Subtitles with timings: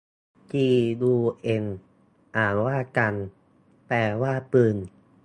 [0.51, 0.67] จี
[1.01, 1.65] ยูเอ็น
[2.35, 3.13] อ่านว่ากัน
[3.87, 4.75] แปลว่าปืน